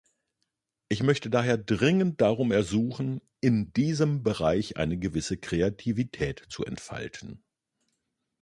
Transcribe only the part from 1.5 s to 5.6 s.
dringend darum ersuchen, in diesem Bereich eine gewisse